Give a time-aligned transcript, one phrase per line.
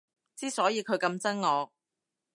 [0.35, 1.71] 之所以佢咁憎我